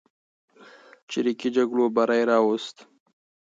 [1.09, 2.77] چریکي جګړو بری راوست.